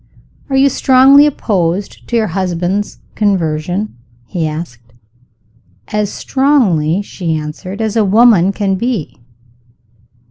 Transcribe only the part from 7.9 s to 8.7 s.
a woman